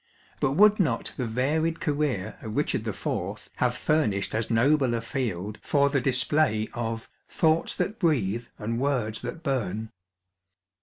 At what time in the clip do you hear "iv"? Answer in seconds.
2.87-3.51